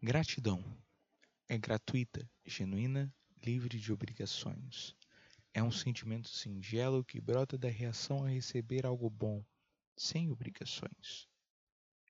[0.00, 0.62] Gratidão
[1.48, 3.12] é gratuita, genuína,
[3.44, 4.94] livre de obrigações.
[5.52, 9.44] É um sentimento singelo que brota da reação a receber algo bom,
[9.96, 11.26] sem obrigações.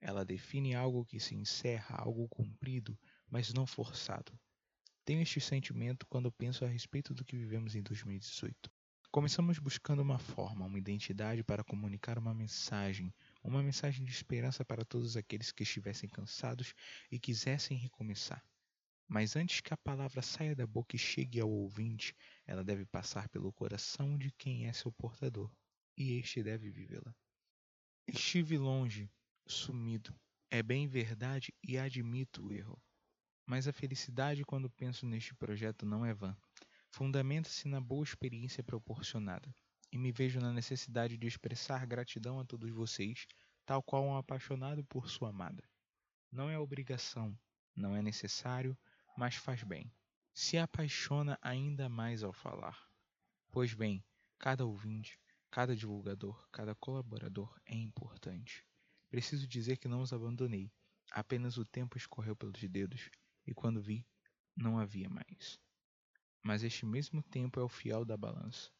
[0.02, 2.94] Ela define algo que se encerra, algo cumprido,
[3.26, 4.38] mas não forçado.
[5.02, 8.70] Tenho este sentimento quando penso a respeito do que vivemos em 2018.
[9.10, 13.14] Começamos buscando uma forma, uma identidade para comunicar uma mensagem,
[13.48, 16.74] uma mensagem de esperança para todos aqueles que estivessem cansados
[17.10, 18.44] e quisessem recomeçar.
[19.08, 22.14] Mas antes que a palavra saia da boca e chegue ao ouvinte,
[22.46, 25.50] ela deve passar pelo coração de quem é seu portador,
[25.96, 27.14] e este deve vivê-la.
[28.06, 29.10] Estive longe,
[29.46, 30.14] sumido.
[30.50, 32.80] É bem verdade e admito o erro.
[33.46, 36.36] Mas a felicidade quando penso neste projeto não é vã.
[36.90, 39.54] Fundamenta-se na boa experiência proporcionada
[39.90, 43.26] e me vejo na necessidade de expressar gratidão a todos vocês,
[43.64, 45.62] tal qual um apaixonado por sua amada.
[46.30, 47.38] Não é obrigação,
[47.74, 48.76] não é necessário,
[49.16, 49.90] mas faz bem.
[50.34, 52.78] Se apaixona ainda mais ao falar.
[53.50, 54.04] Pois bem,
[54.38, 55.18] cada ouvinte,
[55.50, 58.64] cada divulgador, cada colaborador é importante.
[59.10, 60.70] Preciso dizer que não os abandonei.
[61.10, 63.10] Apenas o tempo escorreu pelos dedos
[63.46, 64.06] e quando vi,
[64.54, 65.58] não havia mais.
[66.42, 68.70] Mas este mesmo tempo é o fiel da balança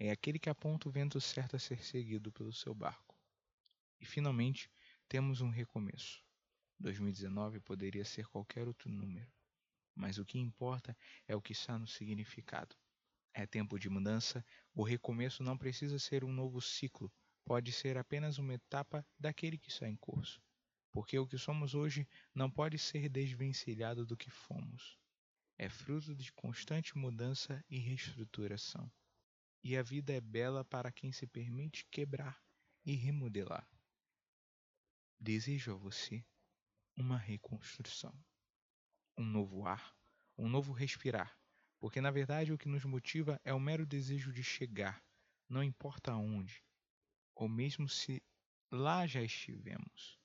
[0.00, 3.18] é aquele que aponta o vento certo a ser seguido pelo seu barco.
[4.00, 4.70] E finalmente
[5.08, 6.22] temos um recomeço.
[6.78, 9.28] 2019 poderia ser qualquer outro número,
[9.96, 10.96] mas o que importa
[11.26, 12.76] é o que está no significado.
[13.34, 17.12] É tempo de mudança, o recomeço não precisa ser um novo ciclo,
[17.44, 20.40] pode ser apenas uma etapa daquele que está em curso.
[20.92, 24.96] Porque o que somos hoje não pode ser desvencilhado do que fomos.
[25.56, 28.88] É fruto de constante mudança e reestruturação
[29.62, 32.42] e a vida é bela para quem se permite quebrar
[32.84, 33.68] e remodelar.
[35.20, 36.24] Desejo a você
[36.96, 38.14] uma reconstrução,
[39.16, 39.96] um novo ar,
[40.36, 41.36] um novo respirar,
[41.78, 45.04] porque na verdade o que nos motiva é o mero desejo de chegar,
[45.48, 46.64] não importa aonde,
[47.34, 48.22] ou mesmo se
[48.70, 50.18] lá já estivemos.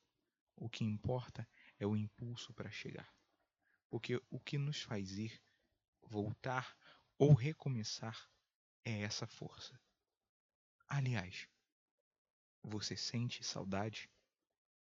[0.56, 3.12] O que importa é o impulso para chegar,
[3.90, 5.42] porque o que nos faz ir,
[6.02, 6.76] voltar
[7.18, 8.30] ou recomeçar
[8.84, 9.78] é essa força.
[10.88, 11.48] Aliás,
[12.62, 14.10] você sente saudade?